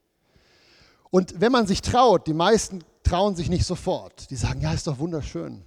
[1.08, 4.30] Und wenn man sich traut, die meisten trauen sich nicht sofort.
[4.30, 5.62] Die sagen, ja, ist doch wunderschön.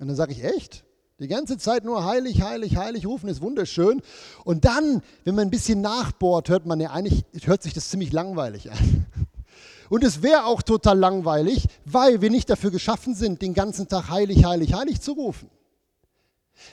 [0.00, 0.84] Und dann sage ich, echt?
[1.18, 4.02] Die ganze Zeit nur heilig, heilig, heilig rufen ist wunderschön.
[4.44, 8.12] Und dann, wenn man ein bisschen nachbohrt, hört man ja eigentlich, hört sich das ziemlich
[8.12, 9.06] langweilig an.
[9.92, 14.08] Und es wäre auch total langweilig, weil wir nicht dafür geschaffen sind, den ganzen Tag
[14.08, 15.50] heilig, heilig, heilig zu rufen.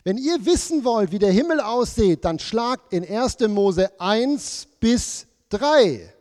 [0.05, 3.39] Wenn ihr wissen wollt, wie der Himmel aussieht, dann schlagt in 1.
[3.49, 6.13] Mose 1 bis 3.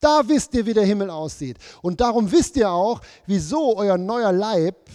[0.00, 1.58] Da wisst ihr, wie der Himmel aussieht.
[1.82, 4.88] Und darum wisst ihr auch, wieso euer neuer Leib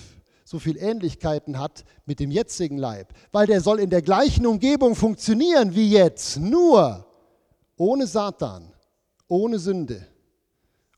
[0.43, 3.13] so viel Ähnlichkeiten hat mit dem jetzigen Leib.
[3.31, 7.05] Weil der soll in der gleichen Umgebung funktionieren wie jetzt, nur
[7.77, 8.73] ohne Satan,
[9.27, 10.08] ohne Sünde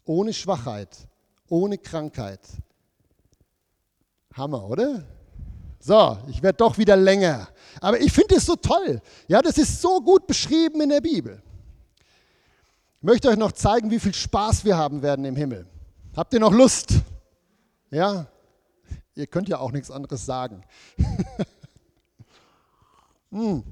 [0.05, 1.07] ohne Schwachheit,
[1.47, 2.41] ohne Krankheit.
[4.33, 5.03] Hammer, oder?
[5.79, 7.47] So, ich werde doch wieder länger.
[7.79, 9.01] Aber ich finde es so toll.
[9.27, 11.41] Ja, das ist so gut beschrieben in der Bibel.
[12.97, 15.65] Ich möchte euch noch zeigen, wie viel Spaß wir haben werden im Himmel.
[16.15, 16.93] Habt ihr noch Lust?
[17.89, 18.27] Ja?
[19.15, 20.63] Ihr könnt ja auch nichts anderes sagen.
[23.31, 23.63] hm.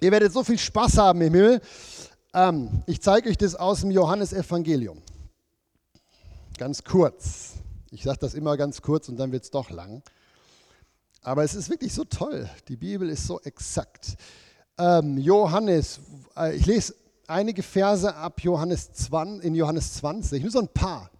[0.00, 1.60] Ihr werdet so viel Spaß haben im Himmel.
[2.34, 5.02] Ähm, ich zeige euch das aus dem Johannesevangelium.
[6.58, 7.52] Ganz kurz.
[7.92, 10.02] Ich sage das immer ganz kurz und dann wird es doch lang.
[11.22, 12.50] Aber es ist wirklich so toll.
[12.66, 14.16] Die Bibel ist so exakt.
[14.76, 16.00] Ähm, Johannes,
[16.36, 16.96] äh, ich lese
[17.28, 21.12] einige Verse ab Johannes 20, in Johannes 20, nur so ein paar.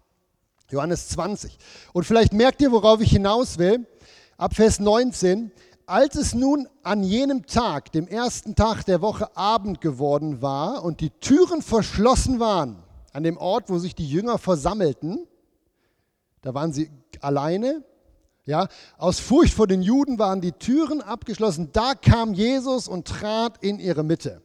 [0.71, 1.57] Johannes 20.
[1.93, 3.87] Und vielleicht merkt ihr, worauf ich hinaus will.
[4.37, 5.53] Ab Vers 19.
[5.85, 10.99] als es nun an jenem Tag, dem ersten Tag der Woche, Abend geworden war und
[10.99, 15.27] die Türen verschlossen waren, an dem Ort, wo sich die Jünger versammelten,
[16.41, 16.89] da waren sie
[17.21, 17.83] alleine,
[18.45, 23.63] ja, aus Furcht vor den Juden waren die Türen abgeschlossen, da kam Jesus und trat
[23.63, 24.41] in ihre Mitte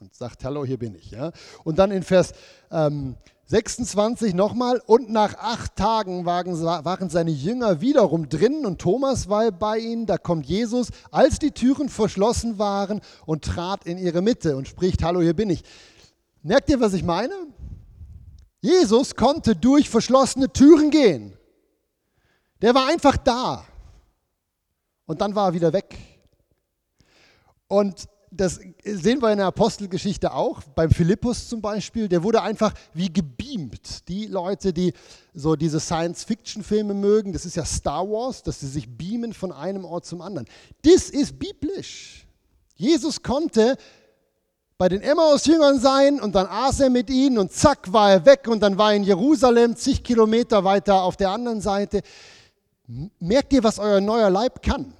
[0.00, 1.10] und sagt, hallo, hier bin ich.
[1.12, 1.32] Ja.
[1.64, 2.32] Und dann in Vers
[2.70, 9.28] ähm, 26 nochmal, und nach acht Tagen waren, waren seine Jünger wiederum drin und Thomas
[9.28, 14.22] war bei ihnen, da kommt Jesus, als die Türen verschlossen waren und trat in ihre
[14.22, 15.62] Mitte und spricht, hallo, hier bin ich.
[16.42, 17.34] Merkt ihr, was ich meine?
[18.62, 21.36] Jesus konnte durch verschlossene Türen gehen.
[22.62, 23.66] Der war einfach da.
[25.04, 25.98] Und dann war er wieder weg.
[27.66, 32.72] Und das sehen wir in der Apostelgeschichte auch, beim Philippus zum Beispiel, der wurde einfach
[32.94, 34.08] wie gebeamt.
[34.08, 34.94] Die Leute, die
[35.34, 39.84] so diese Science-Fiction-Filme mögen, das ist ja Star Wars, dass sie sich beamen von einem
[39.84, 40.46] Ort zum anderen.
[40.82, 42.26] Das ist biblisch.
[42.76, 43.76] Jesus konnte
[44.82, 48.48] bei den Emmaus-Jüngern sein und dann aß er mit ihnen und zack war er weg
[48.48, 52.00] und dann war er in Jerusalem, zig Kilometer weiter auf der anderen Seite.
[53.20, 54.92] Merkt ihr, was euer neuer Leib kann?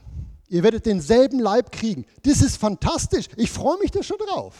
[0.46, 2.06] Ihr werdet denselben Leib kriegen.
[2.22, 3.26] Das ist fantastisch.
[3.34, 4.54] Ich freue mich da schon drauf.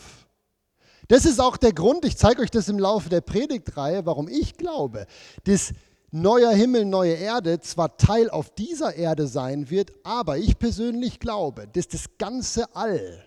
[1.06, 4.56] Das ist auch der Grund, ich zeige euch das im Laufe der Predigtreihe, warum ich
[4.56, 5.06] glaube,
[5.44, 5.72] dass
[6.10, 11.68] neuer Himmel, neue Erde zwar Teil auf dieser Erde sein wird, aber ich persönlich glaube,
[11.68, 13.22] dass das ganze All,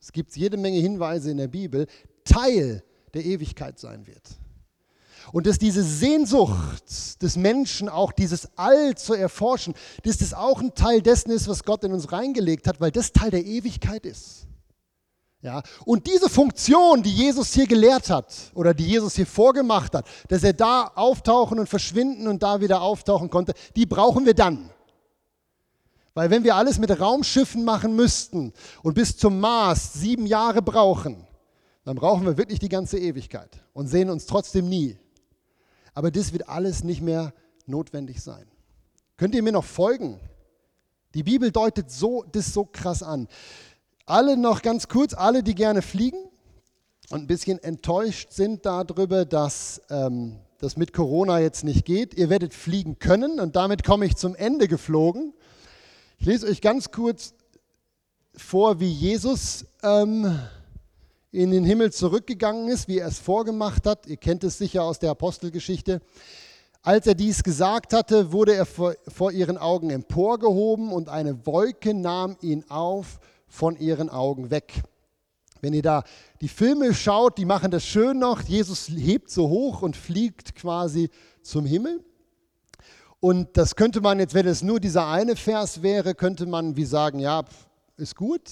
[0.00, 1.86] es gibt jede Menge Hinweise in der Bibel,
[2.24, 2.82] Teil
[3.14, 4.22] der Ewigkeit sein wird.
[5.32, 10.74] Und dass diese Sehnsucht des Menschen, auch dieses All zu erforschen, dass das auch ein
[10.74, 14.46] Teil dessen ist, was Gott in uns reingelegt hat, weil das Teil der Ewigkeit ist.
[15.40, 20.06] Ja, und diese Funktion, die Jesus hier gelehrt hat oder die Jesus hier vorgemacht hat,
[20.28, 24.70] dass er da auftauchen und verschwinden und da wieder auftauchen konnte, die brauchen wir dann.
[26.14, 31.26] Weil wenn wir alles mit Raumschiffen machen müssten und bis zum Mars sieben Jahre brauchen,
[31.84, 34.98] dann brauchen wir wirklich die ganze Ewigkeit und sehen uns trotzdem nie.
[35.94, 37.32] Aber das wird alles nicht mehr
[37.66, 38.46] notwendig sein.
[39.16, 40.20] Könnt ihr mir noch folgen?
[41.14, 43.28] Die Bibel deutet so, das so krass an.
[44.06, 46.18] Alle noch ganz kurz, alle, die gerne fliegen
[47.10, 52.14] und ein bisschen enttäuscht sind darüber, dass ähm, das mit Corona jetzt nicht geht.
[52.14, 55.32] Ihr werdet fliegen können und damit komme ich zum Ende geflogen.
[56.20, 57.32] Ich lese euch ganz kurz
[58.34, 60.36] vor, wie Jesus ähm,
[61.30, 64.08] in den Himmel zurückgegangen ist, wie er es vorgemacht hat.
[64.08, 66.00] Ihr kennt es sicher aus der Apostelgeschichte.
[66.82, 71.94] Als er dies gesagt hatte, wurde er vor, vor ihren Augen emporgehoben und eine Wolke
[71.94, 74.82] nahm ihn auf von ihren Augen weg.
[75.60, 76.02] Wenn ihr da
[76.40, 78.42] die Filme schaut, die machen das schön noch.
[78.42, 81.10] Jesus hebt so hoch und fliegt quasi
[81.42, 82.04] zum Himmel.
[83.20, 86.84] Und das könnte man jetzt, wenn es nur dieser eine Vers wäre, könnte man wie
[86.84, 87.44] sagen, ja,
[87.96, 88.42] ist gut.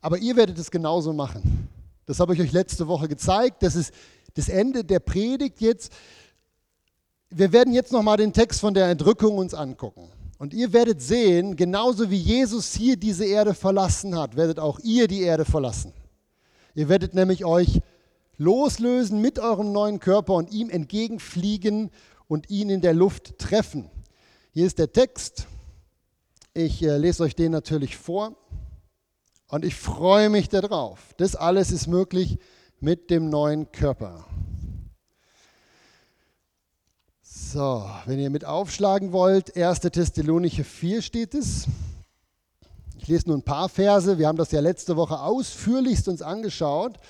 [0.00, 1.68] Aber ihr werdet es genauso machen.
[2.06, 3.62] Das habe ich euch letzte Woche gezeigt.
[3.62, 3.92] Das ist
[4.34, 5.92] das Ende der Predigt jetzt.
[7.30, 10.10] Wir werden jetzt nochmal den Text von der Entrückung uns angucken.
[10.38, 15.06] Und ihr werdet sehen, genauso wie Jesus hier diese Erde verlassen hat, werdet auch ihr
[15.06, 15.92] die Erde verlassen.
[16.74, 17.80] Ihr werdet nämlich euch
[18.36, 21.90] loslösen mit eurem neuen Körper und ihm entgegenfliegen
[22.26, 23.90] und ihn in der Luft treffen.
[24.56, 25.48] Hier ist der Text.
[26.52, 28.36] Ich äh, lese euch den natürlich vor.
[29.48, 31.12] Und ich freue mich darauf.
[31.16, 32.38] Das alles ist möglich
[32.78, 34.24] mit dem neuen Körper.
[37.20, 39.80] So, wenn ihr mit aufschlagen wollt, 1.
[39.80, 41.66] Thessalonicher 4 steht es.
[42.96, 44.18] Ich lese nur ein paar Verse.
[44.18, 47.00] Wir haben das ja letzte Woche ausführlichst uns angeschaut.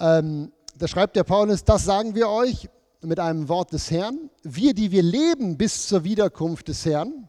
[0.00, 2.68] Ähm, da schreibt der Paulus, das sagen wir euch
[3.02, 4.30] mit einem Wort des Herrn.
[4.42, 7.28] Wir, die wir leben bis zur Wiederkunft des Herrn,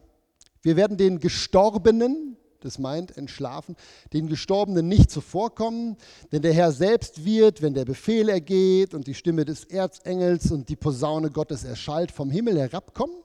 [0.61, 3.75] wir werden den Gestorbenen, das meint entschlafen,
[4.11, 5.95] den Gestorbenen nicht zuvorkommen,
[6.31, 10.67] denn der Herr selbst wird, wenn der Befehl ergeht und die Stimme des Erzengels und
[10.67, 13.15] die Posaune Gottes erschallt, vom Himmel herabkommen.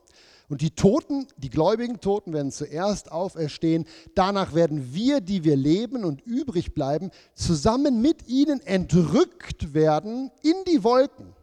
[0.48, 3.86] Und die Toten, die gläubigen Toten werden zuerst auferstehen.
[4.14, 10.54] Danach werden wir, die wir leben und übrig bleiben, zusammen mit ihnen entrückt werden in
[10.68, 11.34] die Wolken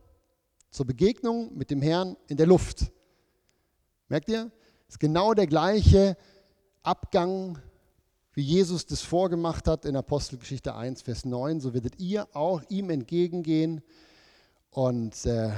[0.69, 2.91] zur Begegnung mit dem Herrn in der Luft.
[4.07, 4.51] Merkt ihr?
[4.87, 6.17] Das ist genau der gleiche
[6.83, 7.59] Abgang
[8.39, 12.89] wie Jesus das vorgemacht hat in Apostelgeschichte 1, Vers 9, so werdet ihr auch ihm
[12.89, 13.81] entgegengehen
[14.69, 15.51] und äh,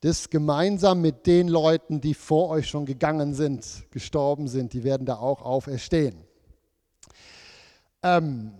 [0.00, 5.06] das gemeinsam mit den Leuten, die vor euch schon gegangen sind, gestorben sind, die werden
[5.06, 6.16] da auch auferstehen.
[8.02, 8.52] Ähm,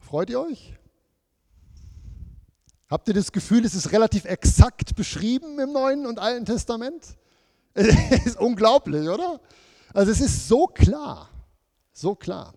[0.00, 0.74] freut ihr euch?
[2.94, 7.02] Habt ihr das Gefühl, es ist relativ exakt beschrieben im Neuen und Alten Testament?
[7.74, 9.40] Es ist unglaublich, oder?
[9.92, 11.28] Also es ist so klar.
[11.92, 12.54] So klar.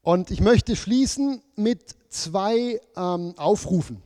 [0.00, 4.00] Und ich möchte schließen mit zwei ähm, Aufrufen.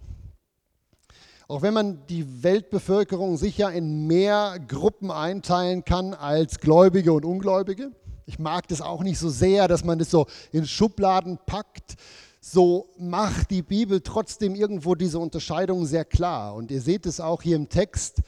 [1.49, 7.93] Auch wenn man die Weltbevölkerung sicher in mehr Gruppen einteilen kann als Gläubige und Ungläubige.
[8.25, 11.97] Ich mag das auch nicht so sehr, dass man das so in Schubladen packt.
[12.45, 16.57] So macht die Bibel trotzdem irgendwo diese Unterscheidung sehr klar.
[16.57, 18.21] Und ihr seht es auch hier im Text.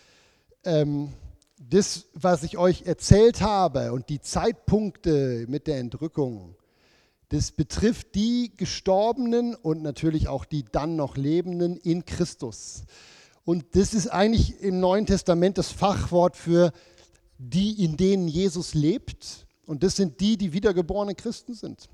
[0.63, 1.13] Ähm,
[1.59, 6.55] das, was ich euch erzählt habe und die Zeitpunkte mit der Entrückung,
[7.31, 12.85] das betrifft die Gestorbenen und natürlich auch die dann noch Lebenden in Christus.
[13.45, 16.71] Und das ist eigentlich im Neuen Testament das Fachwort für
[17.39, 19.49] die, in denen Jesus lebt.
[19.67, 21.89] Und das sind die, die wiedergeborene Christen sind.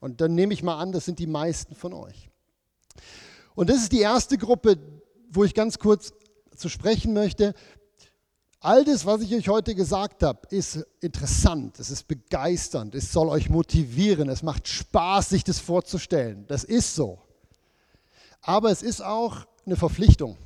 [0.00, 2.30] Und dann nehme ich mal an, das sind die meisten von euch.
[3.54, 4.78] Und das ist die erste Gruppe,
[5.30, 6.12] wo ich ganz kurz
[6.54, 7.54] zu sprechen möchte.
[8.60, 13.28] All das, was ich euch heute gesagt habe, ist interessant, es ist begeisternd, es soll
[13.28, 16.46] euch motivieren, es macht Spaß, sich das vorzustellen.
[16.48, 17.18] Das ist so.
[18.40, 20.36] Aber es ist auch eine Verpflichtung.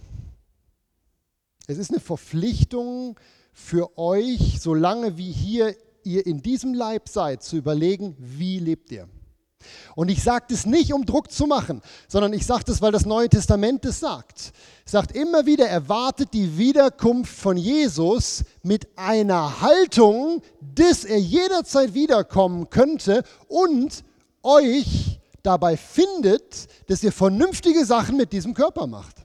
[1.66, 3.18] Es ist eine Verpflichtung
[3.52, 9.08] für euch, solange wie hier ihr in diesem Leib seid, zu überlegen, wie lebt ihr.
[9.94, 13.06] Und ich sage das nicht, um Druck zu machen, sondern ich sage das, weil das
[13.06, 14.52] Neue Testament es sagt.
[14.84, 21.94] Es sagt immer wieder, erwartet die Wiederkunft von Jesus mit einer Haltung, dass er jederzeit
[21.94, 24.04] wiederkommen könnte und
[24.42, 29.16] euch dabei findet, dass ihr vernünftige Sachen mit diesem Körper macht.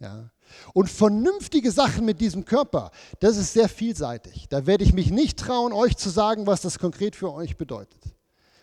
[0.00, 0.30] Ja.
[0.72, 2.90] Und vernünftige Sachen mit diesem Körper,
[3.20, 4.48] das ist sehr vielseitig.
[4.48, 8.00] Da werde ich mich nicht trauen, euch zu sagen, was das konkret für euch bedeutet.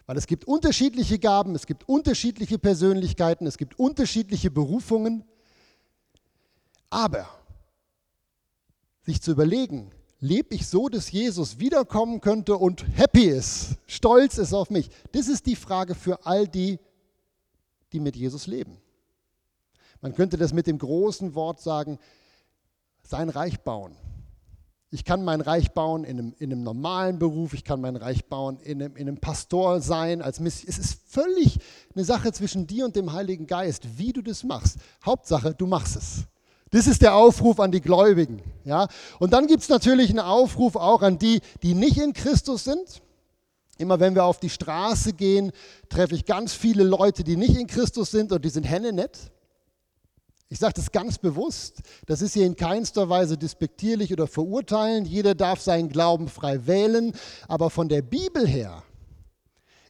[0.06, 5.24] Weil es gibt unterschiedliche Gaben, es gibt unterschiedliche Persönlichkeiten, es gibt unterschiedliche Berufungen.
[6.90, 7.28] Aber
[9.04, 14.54] sich zu überlegen, lebe ich so, dass Jesus wiederkommen könnte und happy ist, stolz ist
[14.54, 16.80] auf mich, das ist die Frage für all die,
[17.92, 18.78] die mit Jesus leben.
[20.02, 21.98] Man könnte das mit dem großen Wort sagen,
[23.04, 23.96] sein Reich bauen.
[24.96, 28.28] Ich kann mein Reich bauen in einem, in einem normalen Beruf, ich kann mein Reich
[28.28, 30.22] bauen in einem, in einem Pastor sein.
[30.22, 31.60] Als Miss es ist völlig
[31.94, 34.78] eine Sache zwischen dir und dem Heiligen Geist, wie du das machst.
[35.06, 36.24] Hauptsache, du machst es.
[36.72, 38.42] Das ist der Aufruf an die Gläubigen.
[38.64, 38.88] Ja?
[39.20, 43.02] Und dann gibt es natürlich einen Aufruf auch an die, die nicht in Christus sind.
[43.78, 45.52] Immer wenn wir auf die Straße gehen,
[45.90, 49.30] treffe ich ganz viele Leute, die nicht in Christus sind und die sind henne nett.
[50.56, 51.82] Ich sage das ganz bewusst.
[52.06, 55.06] Das ist hier in keinster Weise despektierlich oder verurteilend.
[55.06, 57.12] Jeder darf seinen Glauben frei wählen.
[57.50, 58.82] Aber von der Bibel her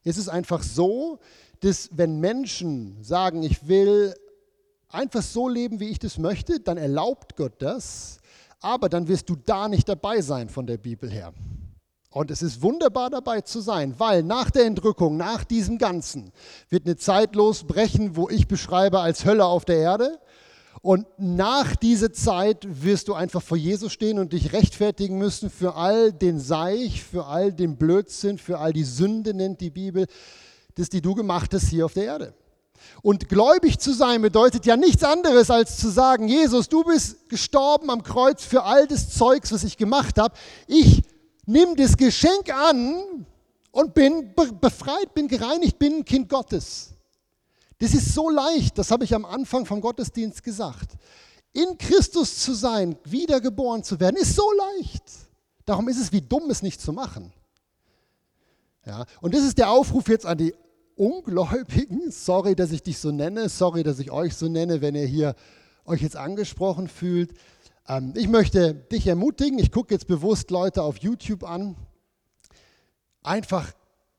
[0.04, 1.20] ist es einfach so,
[1.60, 4.16] dass wenn Menschen sagen, ich will
[4.90, 8.18] einfach so leben, wie ich das möchte, dann erlaubt Gott das.
[8.60, 11.32] Aber dann wirst du da nicht dabei sein von der Bibel her.
[12.10, 16.32] Und es ist wunderbar dabei zu sein, weil nach der Entrückung, nach diesem Ganzen,
[16.70, 20.20] wird eine Zeit losbrechen, wo ich beschreibe als Hölle auf der Erde.
[20.86, 25.74] Und nach dieser Zeit wirst du einfach vor Jesus stehen und dich rechtfertigen müssen für
[25.74, 30.06] all den Seich, für all den Blödsinn, für all die Sünde, nennt die Bibel,
[30.76, 32.34] das die du gemacht hast hier auf der Erde.
[33.02, 37.90] Und gläubig zu sein bedeutet ja nichts anderes, als zu sagen, Jesus, du bist gestorben
[37.90, 40.36] am Kreuz für all das Zeugs, was ich gemacht habe.
[40.68, 41.02] Ich
[41.48, 43.26] nehme das Geschenk an
[43.72, 46.95] und bin befreit, bin gereinigt, bin ein Kind Gottes.
[47.80, 50.94] Das ist so leicht, das habe ich am Anfang vom Gottesdienst gesagt.
[51.52, 55.04] In Christus zu sein, wiedergeboren zu werden, ist so leicht.
[55.66, 57.34] Darum ist es wie dumm, es nicht zu machen.
[58.86, 60.54] Ja, und das ist der Aufruf jetzt an die
[60.96, 62.12] Ungläubigen.
[62.12, 63.50] Sorry, dass ich dich so nenne.
[63.50, 65.36] Sorry, dass ich euch so nenne, wenn ihr hier
[65.86, 67.34] euch jetzt angesprochen fühlt.
[67.88, 69.60] Ähm, ich möchte dich ermutigen.
[69.60, 71.76] Ich gucke jetzt bewusst Leute auf YouTube an.
[73.24, 73.74] Einfach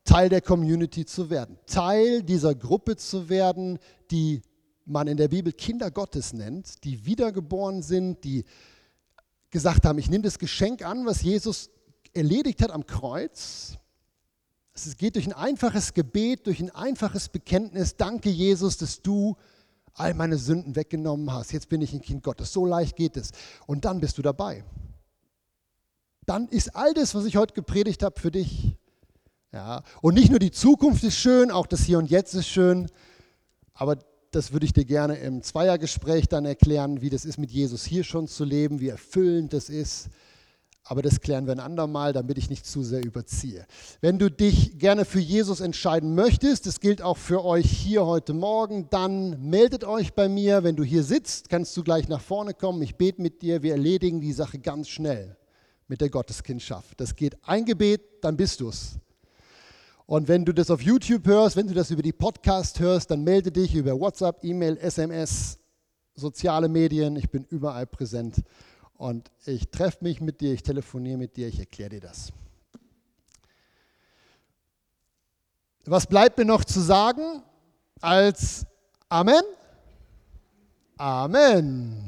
[0.07, 3.79] Teil der Community zu werden, Teil dieser Gruppe zu werden,
[4.11, 4.41] die
[4.87, 8.45] man in der Bibel Kinder Gottes nennt, die wiedergeboren sind, die
[9.51, 11.71] gesagt haben, ich nehme das Geschenk an, was Jesus
[12.15, 13.77] erledigt hat am Kreuz.
[14.75, 17.97] Es geht durch ein einfaches Gebet, durch ein einfaches Bekenntnis.
[17.97, 19.37] Danke, Jesus, dass du
[19.95, 21.53] all meine Sünden weggenommen hast.
[21.53, 22.53] Jetzt bin ich ein Kind Gottes.
[22.53, 23.33] So leicht geht es.
[23.67, 24.65] Und dann bist du dabei.
[26.27, 28.77] Dann ist all das, was ich heute gepredigt habe, für dich.
[29.53, 32.91] Ja, und nicht nur die Zukunft ist schön, auch das Hier und Jetzt ist schön,
[33.73, 33.97] aber
[34.33, 38.05] das würde ich dir gerne im Zweiergespräch dann erklären, wie das ist, mit Jesus hier
[38.05, 40.09] schon zu leben, wie erfüllend das ist.
[40.89, 43.67] Aber das klären wir ein andermal, damit ich nicht zu sehr überziehe.
[44.01, 48.35] Wenn du dich gerne für Jesus entscheiden möchtest, das gilt auch für euch hier heute
[48.35, 50.63] Morgen, dann meldet euch bei mir.
[50.63, 52.83] Wenn du hier sitzt, kannst du gleich nach vorne kommen.
[52.83, 53.63] Ich bete mit dir.
[53.63, 55.37] Wir erledigen die Sache ganz schnell.
[55.89, 57.01] mit der Gotteskindschaft.
[57.01, 58.99] Das geht ein Gebet, dann bist du es.
[60.07, 63.25] Und wenn du das auf YouTube hörst, wenn du das über die Podcast hörst, dann
[63.25, 65.59] melde dich über WhatsApp, E-Mail, SMS,
[66.15, 67.17] soziale Medien.
[67.17, 68.43] Ich bin überall präsent.
[68.95, 72.33] Und ich treffe mich mit dir, ich telefoniere mit dir, ich erkläre dir das.
[75.85, 77.43] Was bleibt mir noch zu sagen
[78.01, 78.65] als
[79.09, 79.43] Amen?
[80.97, 82.06] Amen.